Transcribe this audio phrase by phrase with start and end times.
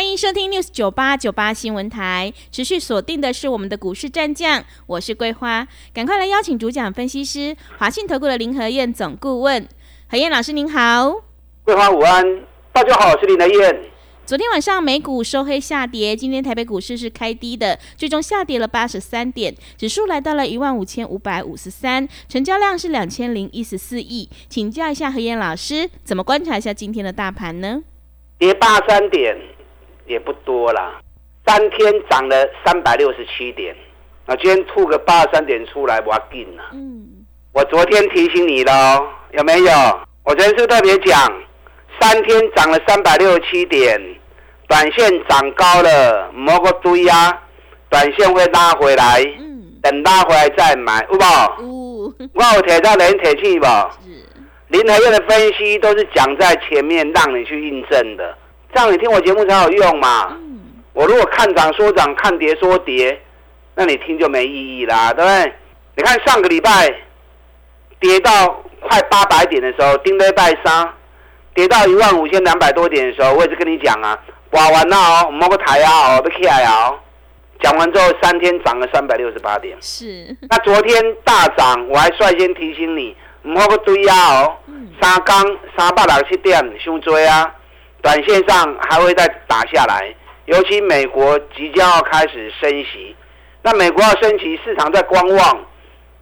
[0.00, 9.68] 欢迎收听 News 九八九八新闻台，持续锁定的是我们的股市战将，我是桂花，赶快来邀请主讲分析师华信投顾的林和燕总顾问，
[10.08, 11.20] 何燕老师您好，
[11.64, 12.24] 桂花午安，
[12.72, 13.90] 大家好，我是林和燕。
[14.24, 27.82] 昨天晚上美股收黑下跌，今天台北股市是开低的，最终下跌了八十三点，指数来到了一万五千五百五十三，成交量是两千零一十四亿，请教一下何燕老师，怎么观察一下今天的大盘呢？
[28.38, 29.36] 跌八三点。
[30.10, 31.00] 也不多啦，
[31.46, 33.72] 三天涨了三百六十七点，
[34.26, 36.64] 啊，今天吐个八十三点出来，我紧了。
[36.72, 39.72] 嗯，我昨天提醒你了，有没有？
[40.24, 41.32] 我昨天是特别讲，
[42.00, 44.00] 三天涨了三百六十七点，
[44.66, 47.38] 短线涨高了，莫个堆呀，
[47.88, 49.22] 短线会拉回来，
[49.80, 52.12] 等拉回来再买，有无？
[52.34, 53.66] 我有提到连铁气不？
[54.68, 58.36] 林和燕的分析都是讲在前面，让你去印证的。
[58.72, 60.36] 这样你听我节目才有用嘛！
[60.92, 63.20] 我如果看涨说涨，看跌说跌，
[63.74, 65.52] 那你听就没意义啦，对不对？
[65.96, 66.92] 你看上个礼拜
[67.98, 70.88] 跌到快八百点的时候，盯了拜三，
[71.54, 74.18] 跌到一万五千两百多点的时候，我也是跟你讲啊，
[74.50, 76.98] 刮完了哦，摸个台啊哦，被起来哦。
[77.62, 80.34] 讲完之后三天涨了三百六十八点，是。
[80.48, 84.56] 那昨天大涨，我还率先提醒你，唔好个堆啊哦，
[85.00, 85.44] 三缸
[85.76, 87.54] 三百六十七点，伤追啊。
[88.02, 90.14] 短线上还会再打下来，
[90.46, 93.14] 尤其美国即将要开始升息，
[93.62, 95.66] 那美国要升息，市场在观望，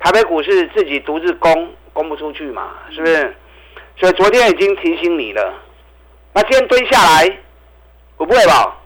[0.00, 3.34] 台北股市自己独自攻攻不出去嘛，是不是？
[3.96, 5.54] 所以昨天已经提醒你了，
[6.32, 7.38] 那今天蹲下来，
[8.16, 8.76] 我不会吧？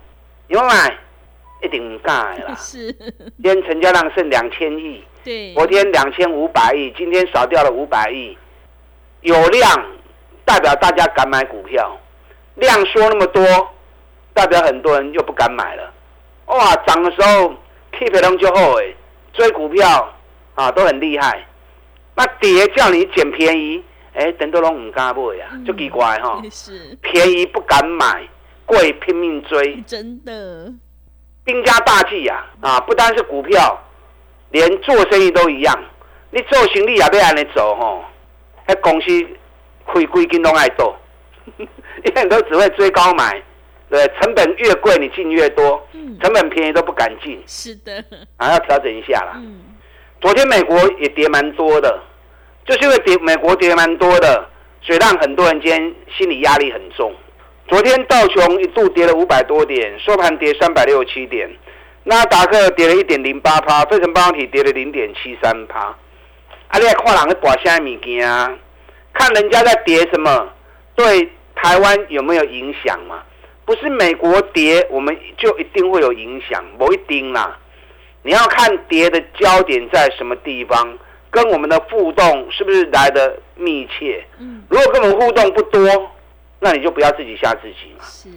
[0.48, 0.98] 有买？
[1.62, 2.54] 一定唔敢了。
[2.58, 2.92] 是。
[2.92, 5.54] 今天成交量剩两千亿，对。
[5.54, 8.36] 昨天两千五百亿，今天少掉了五百亿，
[9.20, 9.86] 有量
[10.44, 11.98] 代表大家敢买股票。
[12.54, 13.42] 量缩那么多，
[14.34, 15.92] 代表很多人又不敢买了。
[16.46, 17.54] 哇，涨的时候
[17.92, 18.94] keep 龙就后哎，
[19.32, 20.12] 追股票
[20.54, 21.46] 啊都很厉害。
[22.14, 23.82] 那跌叫你捡便宜，
[24.14, 26.42] 哎，等多龙唔敢买呀，就奇怪哈。
[26.50, 26.98] 是。
[27.00, 28.28] 便宜不敢买，
[28.66, 29.82] 贵拼命追。
[29.86, 30.72] 真的。
[31.44, 32.44] 兵家大忌呀！
[32.60, 33.82] 啊，不单是股票，
[34.50, 35.76] 连做生意都一样。
[36.30, 38.04] 你做生意也要安尼做吼，
[38.66, 39.08] 迄公司
[39.86, 40.94] 开规斤拢爱做。
[42.04, 43.42] 因为都只会追高买，
[43.88, 45.86] 对，成本越贵你进越多，
[46.20, 47.42] 成本便宜都不敢进。
[47.46, 48.04] 是的，
[48.36, 49.40] 啊，要调整一下啦。
[50.20, 52.00] 昨天美国也跌蛮多的，
[52.64, 54.48] 就是因为跌美国跌蛮多的，
[54.80, 57.12] 所以让很多人今天心理压力很重。
[57.68, 61.48] 昨天道琼一度跌了五百多点，收盘跌三百六十七点，
[62.04, 65.78] 那达克跌了一点零八趴，费城半导体跌了零点七三趴。
[66.68, 68.52] 啊，你还看人去博啥物件啊？
[69.12, 70.48] 看人家在跌什么？
[70.94, 71.30] 对。
[71.62, 73.22] 台湾有没有影响嘛？
[73.64, 77.56] 不是美国跌，我们就一定会有影响，某一定啦。
[78.22, 80.98] 你要看跌的焦点在什么地方，
[81.30, 84.24] 跟我们的互动是不是来的密切？
[84.40, 86.10] 嗯，如果跟我们互动不多，
[86.58, 88.04] 那你就不要自己吓自己嘛。
[88.04, 88.28] 是。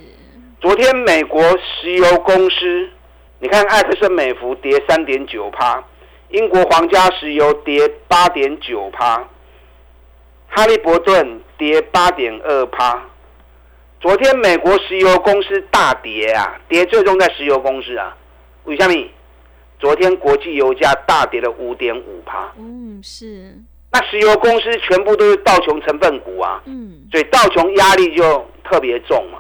[0.62, 2.88] 昨天美国石油公司，
[3.40, 5.84] 你看艾克森美孚跌三点九趴，
[6.30, 9.28] 英国皇家石油跌八点九趴，
[10.50, 13.02] 哈利伯顿跌八点二趴。
[14.02, 18.16] 昨天美国石油公司大跌啊，跌最终在石油公司啊。
[18.66, 19.10] 为什么？
[19.80, 22.52] 昨天国际油价大跌了五点五趴。
[22.58, 23.58] 嗯，是。
[23.92, 26.62] 那石油公司全部都是道琼成分股啊。
[26.66, 27.08] 嗯。
[27.12, 29.40] 所以道琼压力就特别重嘛。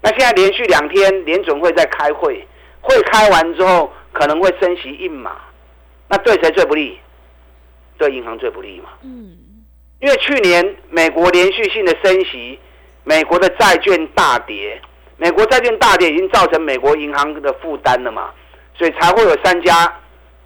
[0.00, 2.46] 那现在连续两天联准会在开会，
[2.80, 5.36] 会开完之后可能会升息一码。
[6.08, 6.98] 那对谁最不利？
[7.96, 8.90] 对银行最不利嘛。
[9.02, 9.36] 嗯。
[10.00, 12.58] 因为去年美国连续性的升息。
[13.08, 14.78] 美国的债券大跌，
[15.16, 18.28] 美国债券大跌已经造成美国银行的负担了嘛，
[18.74, 19.90] 所以才会有三家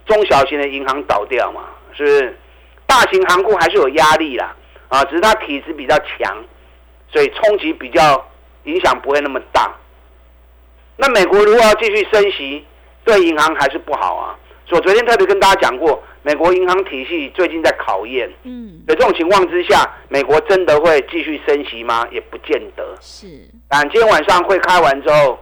[0.07, 1.63] 中小型的银行倒掉嘛，
[1.93, 2.39] 是不是？
[2.87, 4.55] 大型行库还是有压力啦，
[4.87, 6.37] 啊，只是它体质比较强，
[7.09, 8.25] 所以冲击比较
[8.63, 9.69] 影响不会那么大。
[10.95, 12.65] 那美国如果要继续升息，
[13.03, 14.39] 对银行还是不好啊。
[14.73, 16.03] 我昨天特别跟大家讲过。
[16.25, 22.07] 美国银行体系最近在考验，嗯，在这种情况之下，美国真的会继续升息吗？
[22.13, 22.97] 也不见得。
[23.01, 23.27] 是，
[23.69, 25.37] 但今天晚上会开完之后，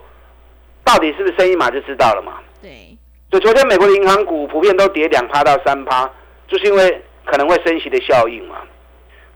[0.83, 2.39] 到底是不是升一码就知道了嘛？
[2.63, 2.97] 对。
[3.29, 6.09] 所以昨天美国的银行股普遍都跌两趴到三趴，
[6.47, 8.55] 就是因为可能会升息的效应嘛。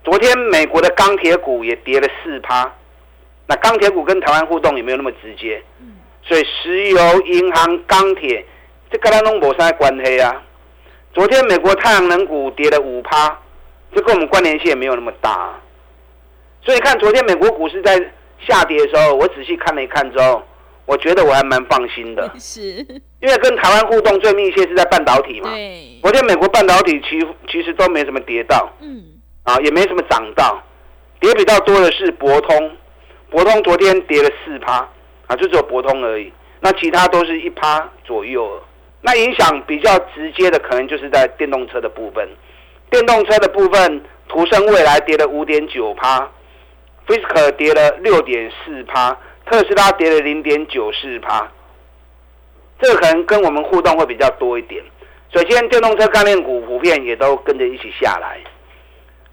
[0.03, 2.73] 昨天美国的钢铁股也跌了四趴，
[3.45, 5.61] 那钢铁股跟台湾互动也没有那么直接，
[6.23, 8.43] 所以石油、银行、钢铁
[8.91, 10.41] 这跟它弄没啥关系啊。
[11.13, 13.39] 昨天美国太阳能股跌了五趴，
[13.93, 15.53] 这跟我们关联性也没有那么大。
[16.61, 17.95] 所以看昨天美国股市在
[18.47, 20.41] 下跌的时候，我仔细看了一看之后。
[20.87, 22.61] 我觉得我还蛮放心的， 是，
[23.19, 25.49] 因为跟台湾互动最密切是在半导体嘛。
[25.49, 25.97] 对。
[25.99, 29.03] 昨天美国半导体其其实都没什么跌到，嗯，
[29.41, 30.61] 啊，也没什么涨到，
[31.19, 32.77] 跌比较多的是博通，
[33.31, 34.87] 博通昨天跌了四趴，
[35.25, 38.61] 啊，就只有博通而已，那其他都是一趴左右。
[39.05, 42.27] 那影响比较直接的，可能就是在电动车的部分，
[42.89, 46.27] 电动车的部分，途胜未来跌了五点九趴
[47.07, 49.15] ，Fisker 跌了六点四趴。
[49.47, 51.47] 特斯拉跌了零点九四趴，
[52.79, 54.83] 这个可能跟我们互动会比较多一点。
[55.31, 58.39] 首先，电动车概念股普遍也都跟着一起下来，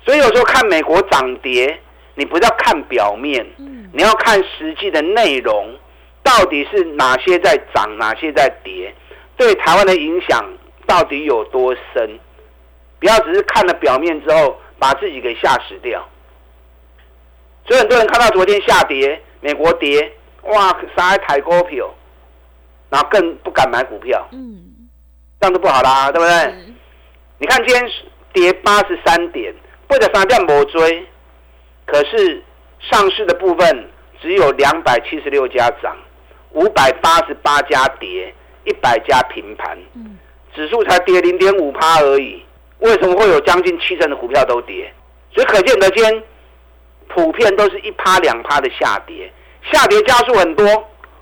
[0.05, 1.81] 所以有时候看美国涨跌，
[2.15, 3.43] 你不要看表面，
[3.95, 5.75] 你要看实际的内容，
[6.23, 8.95] 到底是哪些在涨，哪些在跌，
[9.43, 10.45] 对台湾的影响
[10.87, 12.19] 到底有多深？
[13.01, 16.07] 不要只是看了表面之后把自己给吓死掉。
[17.67, 19.21] 所以很多人看到昨天下跌。
[19.45, 20.13] 美国跌，
[20.43, 21.93] 哇，杀台股票，
[22.89, 24.89] 然后更不敢买股票，嗯，
[25.41, 26.55] 这样就不好啦，对不对？
[27.39, 27.85] 你看今天
[28.33, 29.53] 跌八十三点，
[29.89, 31.05] 或者三点没追，
[31.85, 32.41] 可是
[32.79, 33.91] 上市的部分
[34.21, 35.97] 只有两百七十六家涨，
[36.53, 38.33] 五百八十八家跌，
[38.65, 40.19] 一百家平盘，嗯，
[40.55, 42.43] 指数才跌零点五趴而已，
[42.79, 44.93] 为什么会有将近七成的股票都跌？
[45.35, 46.23] 所以可见得今天。
[47.15, 49.31] 普遍都是一趴两趴的下跌，
[49.71, 50.65] 下跌加速很多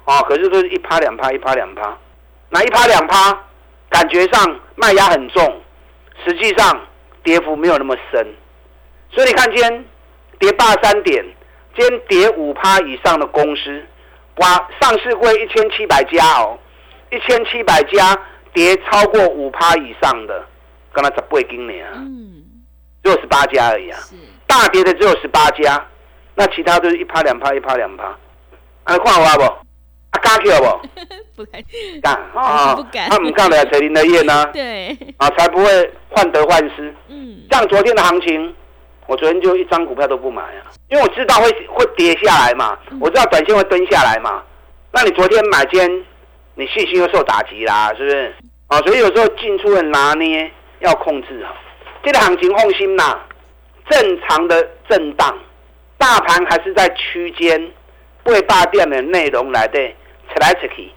[0.04, 1.98] 啊，可是都是一趴两趴，一趴两趴。
[2.48, 3.36] 那一趴两趴，
[3.88, 5.60] 感觉上卖压很重，
[6.24, 6.80] 实际上
[7.24, 8.24] 跌幅没有那么深。
[9.10, 9.84] 所以你看今天
[10.38, 11.24] 跌八三点，
[11.76, 13.84] 今天跌五趴以上的公司，
[14.36, 16.56] 哇，上市会一千七百家哦，
[17.10, 18.16] 一千七百家
[18.52, 20.44] 跌超过五趴以上的，
[20.92, 22.42] 刚才十八斤呢，嗯，
[23.02, 23.98] 只有十八家而已啊。
[24.46, 25.84] 大跌的只有十八家，
[26.34, 28.04] 那其他都是一趴两趴，一趴两趴。
[28.84, 29.42] 啊，看好不？
[29.44, 30.80] 啊，敢去不？
[31.44, 31.62] 不敢。
[32.02, 32.74] 敢啊！
[32.74, 33.08] 不敢。
[33.08, 34.44] 他们干的谁林的业呢？
[34.52, 34.96] 对。
[35.18, 36.92] 啊，才不会患得患失。
[37.08, 37.42] 嗯。
[37.50, 38.54] 像昨天的行情，
[39.06, 44.42] 我昨天就一张股票都不买啊，因为我知道会会跌下来嘛，我知道短线会蹲下来嘛。
[44.92, 45.88] 那你昨天买间，
[46.54, 48.34] 你信心又受打击啦，是不是？
[48.68, 50.50] 啊，所以有时候进出的拿捏
[50.80, 51.54] 要控制好。
[52.02, 53.26] 这个行情放心啦。
[53.88, 55.36] 正常的震荡，
[55.98, 57.72] 大盘还是在区间，
[58.24, 59.80] 未霸店的内容来的，
[60.28, 60.88] 扯来扯去，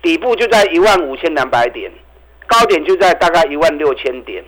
[0.00, 1.92] 底部就在一万五千两百点，
[2.46, 4.42] 高点就在大概一万六千点，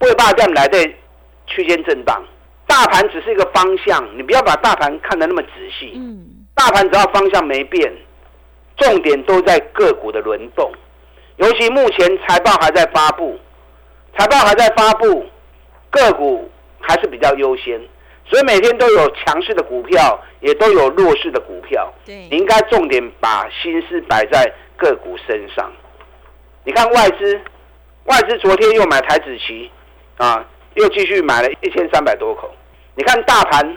[0.00, 0.84] 未霸店来的
[1.46, 2.20] 区间震荡，
[2.66, 5.92] 大盘只是一个方向，你不要把大盘看得那么仔细。
[5.94, 7.92] 嗯，大盘只要方向没变，
[8.78, 10.72] 重点都在个股的轮动，
[11.36, 13.38] 尤其目前财报还在发布，
[14.16, 15.26] 财报还在发布，
[15.90, 16.50] 个股。
[16.80, 17.78] 还是比较优先，
[18.24, 21.92] 所以每天都有强势的股票，也都有弱势的股票。
[22.06, 25.70] 对，你应该重点把心思摆在个股身上。
[26.62, 27.38] 你看外资，
[28.04, 29.68] 外资昨天又买台子期，
[30.18, 32.48] 啊，又继续买了一千三百多口。
[32.94, 33.76] 你看大盘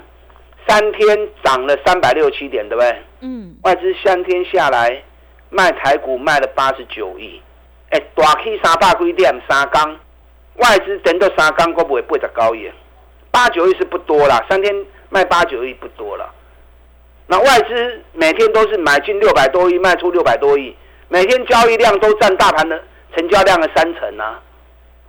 [0.67, 2.95] 三天涨了三百六七点，对不对？
[3.21, 3.55] 嗯。
[3.63, 5.01] 外资三天下来
[5.49, 7.41] 卖台股卖了八十九亿，
[7.89, 9.99] 哎，大 K 三百几点三缸，
[10.57, 12.69] 外资等到三缸会不会八十高亿？
[13.31, 14.73] 八九亿是不多啦，三天
[15.09, 16.29] 卖八九亿不多了。
[17.27, 20.75] 那外资每天都是买进六百多亿，卖出六百多亿，
[21.07, 22.81] 每天交易量都占大盘的
[23.15, 24.41] 成交量的三成啊。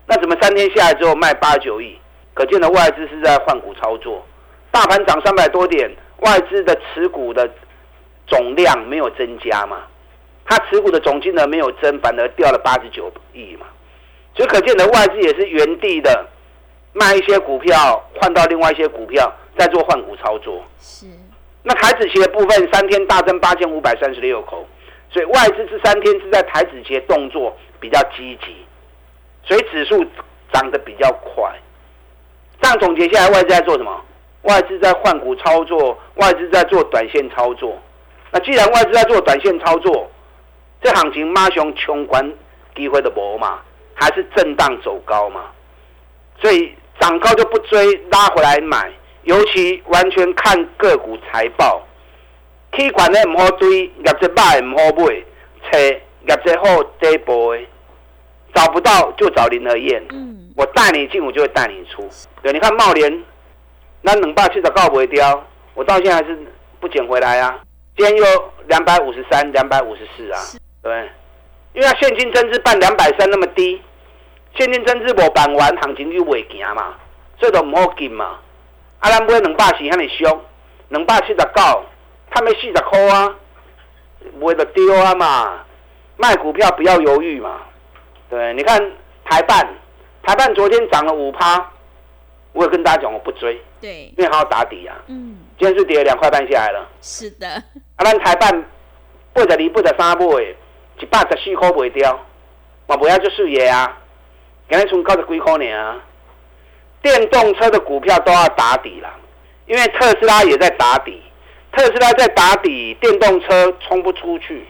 [0.06, 1.98] 那怎么三天下来之后卖八九亿？
[2.34, 4.24] 可见的外资是在换股操作。
[4.70, 5.90] 大盘涨三百多点，
[6.20, 7.48] 外资的持股的
[8.26, 9.78] 总量没有增加嘛？
[10.44, 13.66] 它持股的总金额没有增，反而掉了八十九亿嘛？
[14.34, 16.28] 所以可见的外资也是原地的。
[16.94, 20.62] 卖一些股票换到另外一些股票，再做换股操作。
[20.78, 21.06] 是。
[21.62, 24.66] 那台子期的部分三天大增八千五百三十六口，
[25.10, 28.56] 所以外资这三天是在台子期动作比较积极，
[29.42, 30.04] 所以指数
[30.52, 31.50] 涨得比较快。
[32.60, 34.04] 这样总结下来，外资在做什么？
[34.42, 37.80] 外资在换股操作，外资在做短线操作。
[38.32, 40.10] 那既然外资在做短线操作，
[40.82, 42.32] 这行情马熊穷关
[42.74, 43.60] 机会的博嘛，
[43.94, 45.42] 还是震荡走高嘛？
[46.40, 46.74] 所以。
[47.00, 48.92] 涨高就不追，拉回来买，
[49.24, 51.82] 尤其完全看个股财报。
[52.70, 55.06] K 管的唔好追，业绩卖唔好买，
[55.64, 57.56] 车业绩好低波，
[58.54, 60.00] 找不到就找林和燕。
[60.10, 62.08] 嗯，我带你进，我就会带你出。
[62.40, 63.24] 对，你看茂联，
[64.02, 65.42] 那冷霸七十告不会掉，
[65.74, 66.38] 我到现在还是
[66.78, 67.58] 不捡回来啊。
[67.96, 70.40] 今天又两百五十三、两百五十四啊，
[70.82, 71.10] 对，
[71.74, 73.80] 因为它现金增资办两百三那么低，
[74.56, 76.94] 现金增资无办完，行情就未行嘛，
[77.38, 78.38] 所以都唔好进嘛。
[78.98, 80.40] 啊，咱买两百四遐尼俗，
[80.88, 81.84] 两百七十九，
[82.30, 83.36] 他们四十块啊，
[84.40, 85.64] 买就丢啊嘛。
[86.16, 87.62] 卖股票不要犹豫嘛，
[88.30, 88.78] 对，你看
[89.24, 89.66] 台办，
[90.22, 91.70] 台办昨天涨了五趴，
[92.52, 94.94] 我也跟大家讲我不追，对，因为还要打底啊。
[95.08, 95.38] 嗯。
[95.58, 96.88] 今天是跌了两块半下来了。
[97.00, 97.48] 是的。
[97.48, 97.64] 啊，
[98.04, 98.50] 咱台办
[99.32, 100.24] 八十二、八十三买，
[100.98, 102.18] 一百十四块卖掉，
[102.86, 103.98] 我不要就输嘢啊。
[104.70, 105.96] 今日从九十几块呢啊。
[107.02, 109.12] 电动车的股票都要打底了，
[109.66, 111.20] 因为特斯拉也在打底，
[111.72, 114.64] 特斯拉在打底，电动车冲不出去。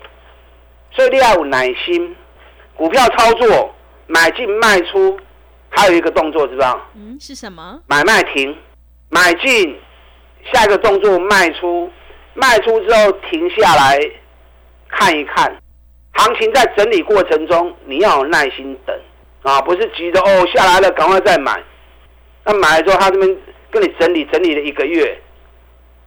[0.93, 2.17] 所以你要有耐心，
[2.75, 3.75] 股票操作
[4.07, 5.21] 买进卖出，
[5.69, 6.81] 还有一个动作知道？
[6.95, 7.79] 嗯，是什么？
[7.87, 8.57] 买卖停，
[9.11, 9.79] 买进，
[10.53, 11.91] 下一个动作卖出，
[12.35, 13.99] 卖出之后停下来
[14.89, 15.55] 看一看，
[16.15, 18.99] 行情在整理过程中你要有耐心等。
[19.43, 21.61] 啊，不是急着哦下来了赶快再买，
[22.45, 23.39] 那买了之后他这边
[23.71, 25.21] 跟你整理整理了一个月，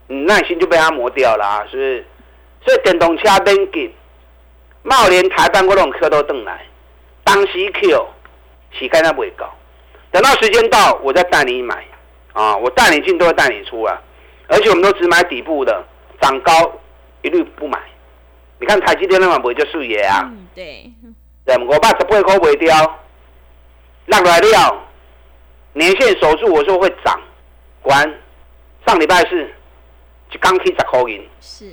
[0.07, 2.05] 你耐心就被他磨掉了啊，是不是？
[2.65, 3.93] 所以电动车边紧。
[4.83, 6.63] 茂联台办过那种科都登来，
[7.23, 8.07] 当时 Q
[8.77, 9.51] 起开那不会高，
[10.11, 11.83] 等到时间到我再带你买。
[12.31, 13.99] 啊，我带你进都会带你出啊，
[14.47, 15.85] 而且我们都只买底部的，
[16.21, 16.51] 涨高
[17.21, 17.79] 一律不买。
[18.59, 20.21] 你看台积电那晚不会就素爷啊？
[20.23, 20.91] 嗯，对。
[21.45, 22.99] 对，我把十八块卖掉，
[24.05, 24.83] 落来了，
[25.73, 27.19] 年限守住，我说会涨，
[27.81, 28.13] 果然
[28.87, 29.47] 上礼拜四
[30.29, 31.27] 就刚去十块银。
[31.39, 31.65] 是。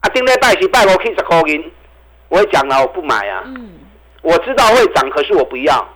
[0.00, 1.72] 啊，顶礼拜是拜五去十块银。
[2.28, 3.42] 我也讲了，我不买啊。
[3.46, 3.78] 嗯，
[4.22, 5.88] 我知道会涨，可是我不要。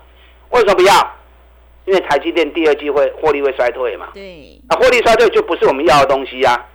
[0.50, 1.16] 为什么不要？
[1.84, 4.08] 因为台积电第二季会获利会衰退嘛。
[4.14, 4.60] 对。
[4.68, 6.66] 啊，获利衰退就不是我们要的东西呀。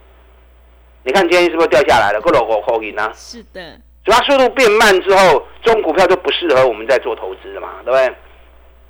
[1.04, 2.22] 你看今天是不是掉下来了？
[2.22, 3.12] 够了，我扣银啊。
[3.14, 3.62] 是的。
[4.04, 8.16] 主要速度变慢之后，中股票就不适合我们在做投资了嘛，对不对？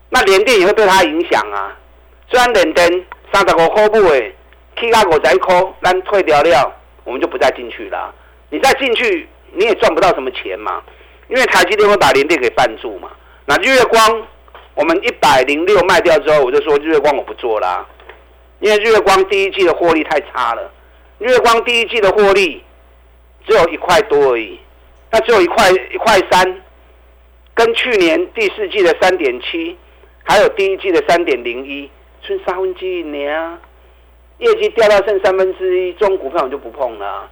[0.10, 1.78] 那联电也会被它影响啊。
[2.30, 4.36] 虽然联电三十五块不诶，
[4.80, 8.14] 起到五十一块，咱退掉了，我们就不再进去了。
[8.50, 9.30] 你再进去。
[9.58, 10.84] 你也赚不到什么钱嘛，
[11.30, 13.10] 因为台积电会把联电给绊住嘛。
[13.46, 14.28] 那日月光，
[14.76, 17.86] 我们一百零六卖掉之后，我就说日月光我不做啦，
[18.60, 20.72] 因为日月光第一季的获利太差了。
[21.18, 22.62] 日月光第一季的获利
[23.48, 24.60] 只有一块多而已，
[25.12, 26.62] 那只有一块一块三，
[27.54, 29.78] 跟去年第四季的三点七，
[30.24, 31.90] 还有第一季的三点零一，
[32.22, 33.58] 剩三分之一年，
[34.40, 37.30] 业绩掉到剩三分之一，中股票我就不碰了。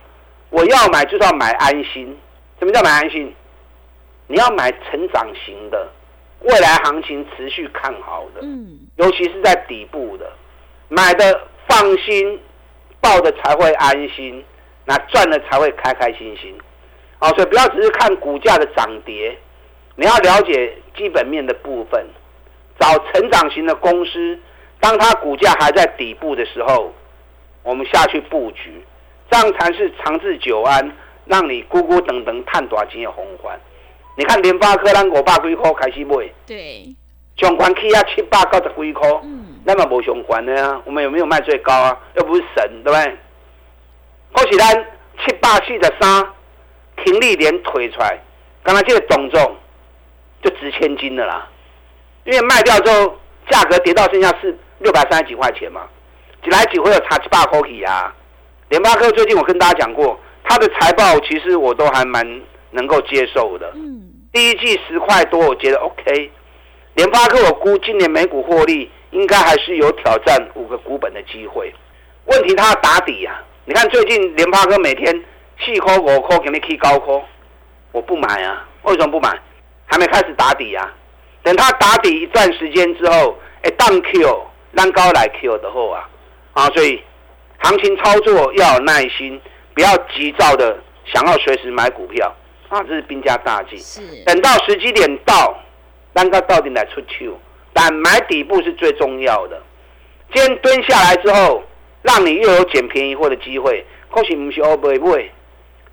[0.49, 2.17] 我要买就是要买安心。
[2.59, 3.33] 什么叫买安心？
[4.27, 5.89] 你要买成长型的，
[6.43, 10.31] 未来行情持续看好的，嗯，尤其是在底部的，
[10.89, 12.39] 买的放心，
[13.01, 14.43] 抱的才会安心，
[14.85, 16.57] 那赚的才会开开心心。
[17.19, 19.37] 好，所以不要只是看股价的涨跌，
[19.95, 22.05] 你要了解基本面的部分，
[22.77, 24.37] 找成长型的公司，
[24.79, 26.93] 当它股价还在底部的时候，
[27.63, 28.83] 我们下去布局。
[29.31, 30.91] 这样才是长治久安，
[31.25, 33.57] 让你咕咕等等探多钱的红环。
[34.15, 36.15] 你看联发科，咱五百几块开始买，
[36.45, 36.95] 对，
[37.37, 41.97] 上关起啊七百九十几块，嗯，那么无上关的啊，我们有没有卖最高啊？
[42.15, 43.17] 又不是神，对不对？
[44.33, 44.73] 可是咱
[45.25, 46.27] 七百四十三，
[47.03, 48.19] 停利点推出来，
[48.63, 49.55] 刚才这个动作
[50.43, 51.47] 就值千金的啦。
[52.25, 53.15] 因为卖掉之后，
[53.49, 55.81] 价格跌到剩下是六百三十几块钱嘛，
[56.43, 58.13] 几来几回有差七八块起啊。
[58.69, 62.41] 联发科最近我跟大家讲过，它的财报其实我都还蛮
[62.73, 63.71] 能够接受的。
[63.75, 66.31] 嗯，第一季十块多，我觉得 OK。
[66.95, 71.73] 联发科我估今年每股获利应该还是有挑战五个股本的机会。
[72.25, 73.41] 问题它打底啊！
[73.65, 75.23] 你看最近联发科每天
[75.59, 77.21] 四块五块给你 K 高科，
[77.91, 78.67] 我不买啊！
[78.83, 79.29] 为什么不买？
[79.85, 80.93] 还没开始打底啊！
[81.41, 86.09] 等它打底一段时间之后，哎，当 Q 让高来 Q 的后啊，
[86.53, 87.01] 啊，所以。
[87.65, 89.39] 行情操作要有耐心，
[89.73, 92.35] 不要急躁的想要随时买股票
[92.73, 92.83] 啊！
[92.87, 93.77] 这是兵家大忌。
[93.77, 95.55] 是，等到时机点到，
[96.13, 97.39] 让它到底来出球，
[97.71, 99.61] 但买底部是最重要的。
[100.33, 101.63] 今天蹲下来之后，
[102.01, 103.85] 让你又有捡便宜货的机会。
[104.09, 105.31] 可是不是欧不会，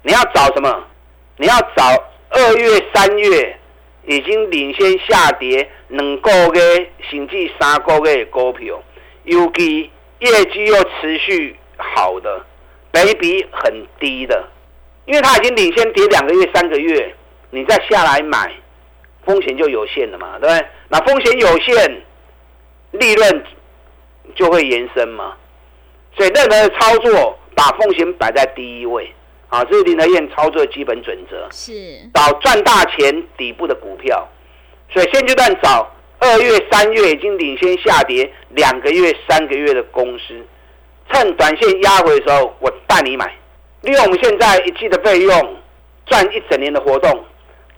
[0.03, 0.85] 你要找什么？
[1.37, 1.85] 你要找
[2.31, 3.59] 二月、三月
[4.07, 8.83] 已经领先下跌两个月甚至三个月的股票，
[9.25, 11.57] 尤其业绩又持续。
[11.77, 12.45] 好的，
[12.91, 14.50] 倍比很低的，
[15.11, 17.13] 因为它已经领先跌两个月、三个月，
[17.51, 18.49] 你再下来买，
[19.27, 20.67] 风险就有限了嘛，对不对？
[20.89, 22.03] 那风险有限，
[22.93, 23.45] 利润
[24.37, 25.35] 就会延伸嘛。
[26.17, 29.13] 所以任何的操作，把风险摆在第一位，
[29.49, 31.49] 啊，这是林德燕操作的基本准则。
[31.51, 31.73] 是
[32.15, 34.29] 找赚大钱底部的股票，
[34.93, 40.41] 所以现阶段找二月、三月已经领先下跌两个月、三个月的公司，
[41.13, 43.35] 趁短线压回的时候，我带你买，
[43.83, 45.57] 利用我们现在一季的费用
[46.07, 47.25] 赚一整年的活动，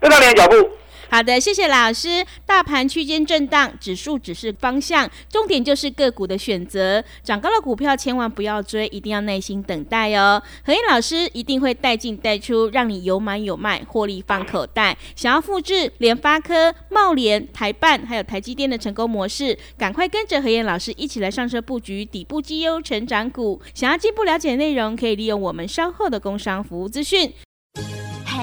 [0.00, 0.70] 跟上你的脚步。
[1.12, 2.24] 好的，谢谢老师。
[2.46, 7.04] 大盘区间震荡，指数只是方向，重点就是个股的选择。
[7.22, 10.42] 涨高的股票千万不要追，一定要耐心等待哦。
[10.64, 14.96] 何燕老师一定会带进带出，让你有买有卖，获利放口袋。
[15.14, 23.60] 想要复制联发科、茂联、台办还有台积电的成功模式，赶快跟着何燕老师一起来上车布局底部绩优成长股。
[23.74, 27.30] 想要进一步了解内容，可以利用我们稍后的工商服务资讯。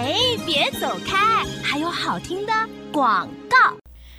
[0.01, 2.53] 嘿，别走开，还有好听的
[2.91, 3.57] 广告。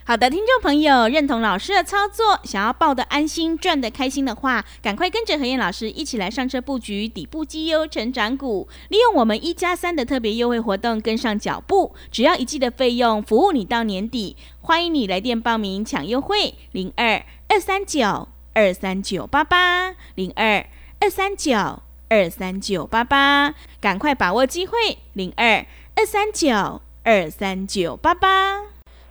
[0.05, 14.37] 好的，听众朋友，认同老师的操作，想要抱得安心、赚得开心的话，赶快跟着何燕老师一起来上车布局底部绩优成长股，利用我们一加三的特别优惠活动跟上脚步，只要一季的费用，服务你到年底。
[14.61, 20.67] 欢迎你来电报名抢优惠，零二二三九二三九八八零二
[21.01, 21.83] 二三九。
[22.11, 24.99] 二三九八八，赶快把握机会！
[25.13, 25.65] 零二
[25.95, 28.63] 二三九二三九八八。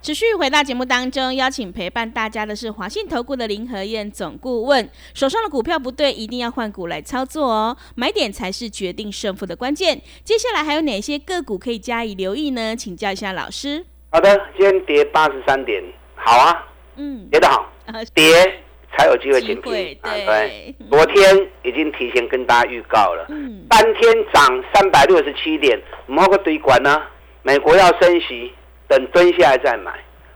[0.02, 4.86] 持续回到节目当中，邀请陪伴大家的是华信投顾的林和燕总顾问。
[5.14, 10.02] 手上的股票不对，一定要换股来操作哦，买点才是决定胜负的关键。
[10.22, 12.76] 接下来还有哪些个股可以加以留意呢？
[12.76, 13.86] 请教一下老师。
[14.10, 15.82] 好的，今天跌八十三点，
[16.16, 16.66] 好啊，
[16.96, 17.66] 嗯，跌得好，
[18.12, 18.62] 跌。
[18.96, 23.26] 才有机会减平，对，昨天已经提前跟大家预告了，
[23.68, 27.00] 当天涨三百六十七点，某个堆管呢？
[27.42, 28.52] 美国要升息，
[28.88, 29.92] 等蹲下来再买，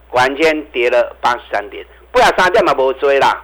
[0.07, 3.43] 果然间跌了八十三点，不然三点嘛不追啦。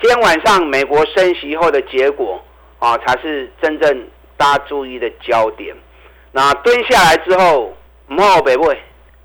[0.00, 2.42] 今天晚上美国升息后的结果
[2.78, 5.74] 啊，才是真正大家注意的焦点。
[6.32, 7.74] 那蹲下来之后，
[8.08, 8.78] 莫北位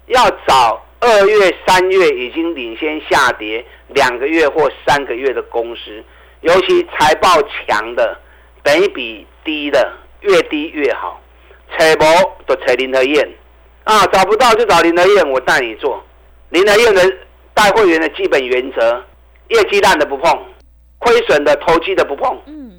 [0.05, 0.84] 要找。
[1.05, 6.03] 二月、三月已经领先下跌两个月或三个月的公司，
[6.41, 8.19] 尤其财报强的、
[8.63, 11.21] 本比低的，越低越好。
[11.77, 12.05] 扯不
[12.47, 13.27] 就扯林德燕
[13.83, 16.03] 啊，找不到就找林德燕，我带你做。
[16.49, 17.01] 林德燕的
[17.53, 19.03] 带会员的基本原则：
[19.49, 20.45] 业绩烂的不碰，
[20.99, 22.39] 亏损的、投机的不碰。
[22.45, 22.71] 嗯，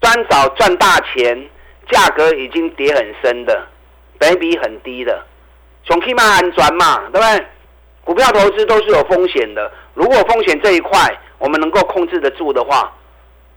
[0.00, 1.48] 专找赚大钱、
[1.90, 3.66] 价格已经跌很深的、
[4.18, 5.24] 本比很低的，
[5.84, 7.46] 从起码安全嘛，对不对？
[8.04, 10.98] 股票投资都是有风险的，如果风险这一块
[11.38, 12.92] 我们能够控制得住的话，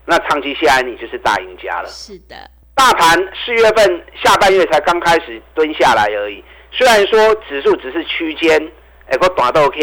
[0.06, 1.90] 那长期下来你就是大赢家了。
[1.90, 2.36] 是的，
[2.74, 8.72] 大盘四月份下半月才刚开始蹲下来而已，虽然说指数只是区间，
[9.08, 9.80] 哎，个短到 OK，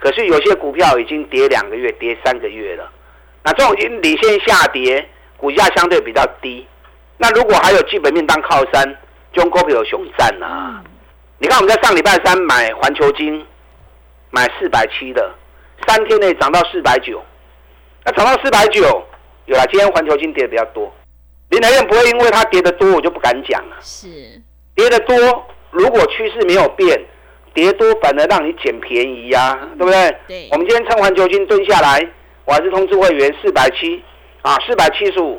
[0.00, 2.90] 可是有些股票已经跌两个月、跌三个月了，
[3.44, 6.66] 那这种已经领先下跌，股价相对比较低，
[7.16, 8.96] 那如果还有基本面当靠山，
[9.32, 10.82] 中国比有熊战啊。
[11.38, 13.46] 你看我们在上礼拜三买环球金。
[14.32, 15.30] 买四百七的，
[15.86, 17.22] 三天内涨到四百九，
[18.04, 18.80] 那涨到四百九，
[19.44, 19.64] 有了。
[19.70, 20.90] 今天环球金跌的比较多，
[21.50, 23.76] 林台院不会因为它跌的多，我就不敢讲了。
[23.80, 24.08] 是
[24.74, 25.14] 跌的多，
[25.70, 26.98] 如果趋势没有变，
[27.52, 30.16] 跌多反而让你捡便宜呀，对不对？
[30.26, 30.48] 对。
[30.50, 32.00] 我们今天趁环球金蹲下来，
[32.46, 34.02] 我还是通知会员四百七
[34.40, 35.38] 啊，四百七十五，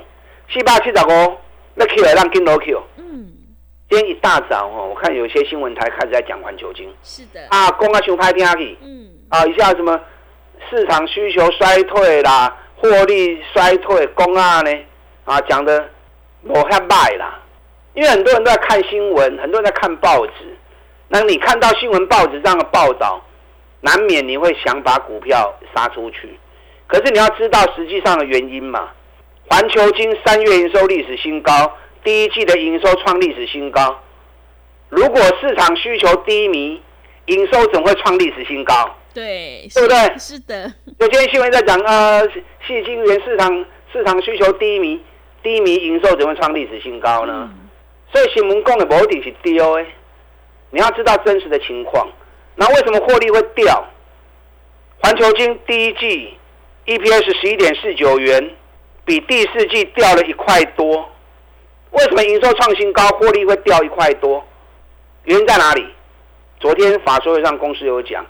[0.53, 1.37] 七八七十五，
[1.73, 2.79] 那 Q 来让金楼 Q。
[3.93, 7.39] 今天一大早哦，我看有些新闻台开始在讲环球金，是的。
[7.49, 9.07] 啊，公啊熊拍天下去，嗯。
[9.29, 10.01] 啊，一下什么
[10.67, 14.75] 市场需求衰退啦，获利衰退，公啊呢
[15.25, 15.87] 啊讲的
[16.41, 17.39] 我看卖啦，
[17.93, 20.57] 因为很多人都在看新闻，很多人在看报纸，
[21.09, 23.23] 那你看到新闻报纸这样的报道，
[23.81, 26.35] 难免你会想把股票杀出去，
[26.87, 28.89] 可是你要知道实际上的原因嘛，
[29.51, 31.71] 环球金三月营收历史新高。
[32.03, 33.97] 第一季的营收创历史新高，
[34.89, 36.81] 如果市场需求低迷，
[37.27, 38.93] 营收怎会创历史新高？
[39.13, 40.17] 对，对不对？
[40.19, 40.73] 是的。
[40.99, 42.21] 有天新闻在讲，啊，
[42.67, 44.99] 细晶圆市场市场需求低迷，
[45.41, 47.49] 低迷营收怎么创历史新高呢？
[48.11, 49.83] 所以新闻讲的不一定是低哦，
[50.71, 52.07] 你要知道真实的情况。
[52.55, 53.83] 那为什么获利会掉？
[55.01, 56.33] 环球金第一季
[56.85, 58.51] EPS 十一点四九元，
[59.05, 61.09] 比第四季掉了一块多。
[61.93, 64.43] 为什么营收创新高，获利会掉一块多？
[65.23, 65.87] 原因在哪里？
[66.59, 68.25] 昨天法说会上公司有讲，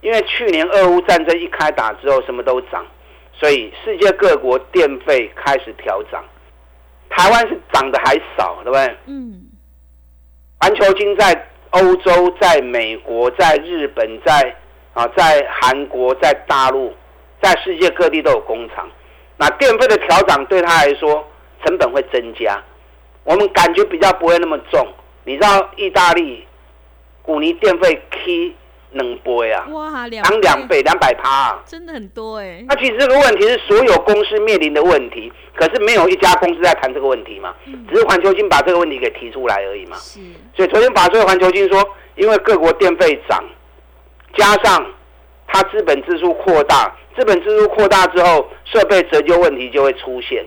[0.00, 2.84] 因为去年俄乌战争一开打之后，什么都涨，
[3.32, 6.22] 所以世界各国电费开始调涨。
[7.08, 8.96] 台湾是涨的还少，对不对？
[9.06, 9.46] 嗯。
[10.60, 14.54] 环球金在欧洲、在美国、在日本、在
[14.92, 16.92] 啊，在韩国、在大陆
[17.40, 18.88] 在世界各地都有工厂。
[19.36, 21.24] 那电费的调涨对他来说
[21.64, 22.60] 成本会增加，
[23.24, 24.86] 我们感觉比较不会那么重。
[25.24, 26.46] 你知道意大利
[27.22, 28.54] 古尼电费 K
[28.92, 29.66] 两倍啊？
[29.70, 32.64] 哇，涨两倍，两百趴，真的很多哎。
[32.66, 37.54] 那其实这个问题是所有公司面临的问题，可是没有一家公司在谈这个问题嘛？
[37.90, 39.96] 只是环球金把这个问题给提出来而已嘛。
[39.98, 40.20] 是。
[40.56, 43.44] 所以昨天法说环球金说，因为各国电费涨，
[44.34, 44.86] 加上
[45.46, 50.42] 它资本支出扩大，资本支出扩大之后，设备折旧问题就会出现。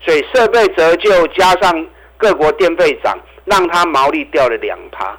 [0.00, 5.18] 所以设备折旧加上各国电费涨，让它毛利掉了两趴，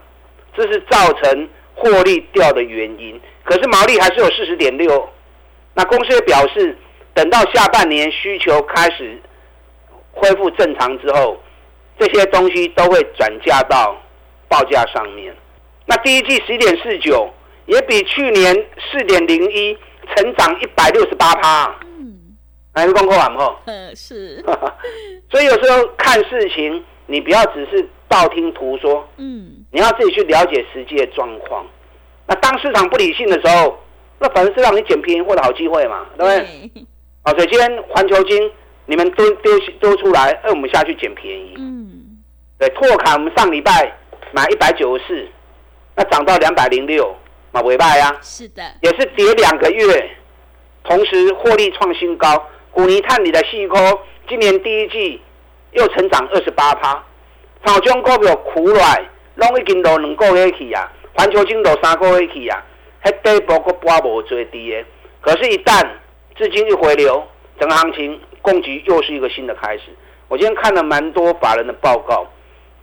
[0.55, 1.49] 这是造成。
[1.77, 5.09] 获利掉的原因，可是毛利还是有四十点六。
[5.73, 6.75] 那公司也表示，
[7.13, 9.21] 等到下半年需求开始
[10.13, 11.37] 恢复正常之后，
[11.99, 14.01] 这些东西都会转嫁到
[14.47, 15.35] 报价上面。
[15.85, 17.29] 那第一季十一点四九，
[17.65, 18.55] 也比去年
[18.89, 19.77] 四点零一
[20.15, 21.75] 成长一百六十八趴。
[22.75, 23.55] 嗯，还是功课完后？
[23.65, 24.43] 嗯，是。
[25.31, 27.89] 所以有时候看事情，你不要只是。
[28.07, 31.65] 道听途说，嗯，你要自己去了解实际的状况。
[32.27, 33.77] 那当市场不理性的时候，
[34.19, 36.85] 那反正是让你捡便宜或者好机会嘛，对不对？
[37.23, 38.49] 好，所以今天环球金
[38.85, 41.55] 你们都丢丢出来，哎，我们下去捡便宜。
[41.57, 42.19] 嗯，
[42.59, 43.91] 对，拓卡我们上礼拜
[44.31, 45.27] 买一百九十四，
[45.95, 47.13] 那涨到两百零六，
[47.51, 50.11] 买尾巴呀，是的，也是跌两个月，
[50.83, 52.47] 同时获利创新高。
[52.75, 53.77] 古尼碳里的细科
[54.27, 55.21] 今年第一季
[55.71, 57.01] 又成长二十八趴。
[57.61, 59.01] 好种股票苦来，
[59.35, 62.61] 拢已经都两个月去啊，环球金都三个月去啊，
[63.01, 64.83] 迄底部个波无最低的。
[65.21, 65.87] 可是，一旦
[66.37, 67.23] 资金一回流，
[67.57, 69.83] 整个行情供给又是一个新的开始。
[70.27, 72.27] 我今天看了蛮多法人的报告，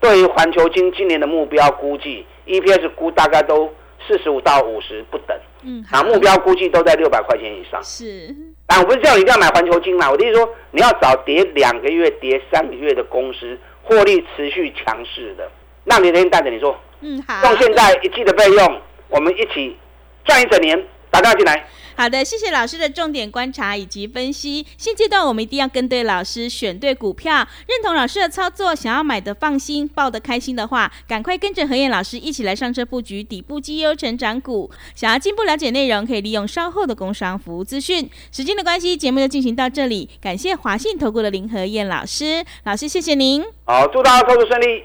[0.00, 3.70] 对于环球金今年的目标估计，EPS 估大概都
[4.06, 5.36] 四十五到五十不等。
[5.62, 7.82] 嗯，啊，目标估计都在六百块钱以上。
[7.82, 8.34] 是，
[8.66, 13.58] 啊我不是叫你一定要买环球金嘛，我的意思说，你要找跌两个月、跌三个月的公司。
[13.84, 15.50] 获利持续强势的，
[15.82, 19.76] 那明天带着你说，嗯好，用现在一季的费用，我们一起
[20.24, 20.80] 赚一整年，
[21.12, 21.64] 打电话进来。
[21.94, 24.66] 好的，谢谢老师的重点观察以及分析。
[24.78, 34.70] 现阶段我们一定要跟对老师，选对股票，认同老师的操作，想要买的放心，抱得开心的话，赶快跟着何燕老师一起来上车布局底部绩优成长股。
[34.94, 38.08] 想要进一步了解内容，可以利用稍后的工商服务资讯。
[38.32, 43.44] 时间的关系，节目就进行到这里，感谢华信投顾的林何燕老师，老师谢谢您。
[43.66, 44.82] 好，祝大家操作顺利。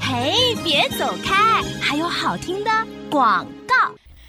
[0.00, 2.70] 嘿，别走开，还有好听的
[3.10, 3.74] 广告。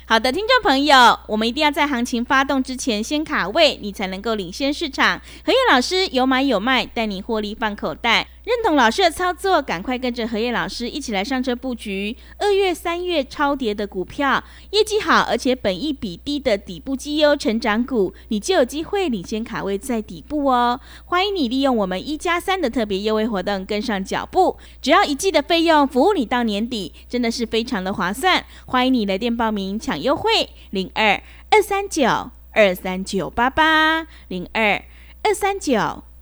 [0.09, 5.21] 好的，听众朋友，我们一定要在行情发动之前先卡位，你才能够领先市场。
[5.45, 8.27] 何燕老师有买有卖，带你获利放口袋。
[8.49, 20.81] 认同老师的操作，赶快跟着何燕老师一起来上车布局二月、三月超跌的股票，业绩好而且本益比低的底部绩优成长股，你就有机会领先卡位在底部哦。
[21.05, 28.43] 欢迎你利用我们一加三的特别优惠活动跟上脚步，只要一季的费用，服务你到年底，真的是非常的划算。
[28.65, 34.83] 欢迎你来电报名抢优惠，零二二三九二三九八八零二
[35.21, 36.03] 二三九。